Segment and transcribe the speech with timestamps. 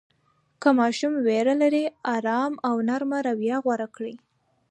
[0.61, 1.83] که ماشوم ویره لري،
[2.15, 4.15] آرام او نرمه رویه غوره کړئ.